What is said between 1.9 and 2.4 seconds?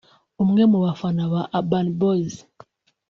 Boyz